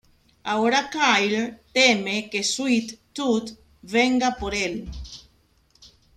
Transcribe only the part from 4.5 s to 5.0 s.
el.